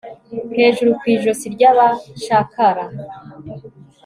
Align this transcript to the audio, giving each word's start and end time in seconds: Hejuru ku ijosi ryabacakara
Hejuru 0.59 0.89
ku 0.99 1.03
ijosi 1.13 1.45
ryabacakara 1.55 2.83